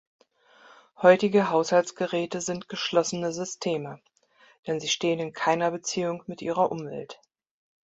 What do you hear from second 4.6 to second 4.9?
denn sie